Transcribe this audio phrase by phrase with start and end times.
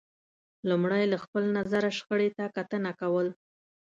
[0.69, 3.27] لمړی له خپل نظره شخړې ته کتنه کول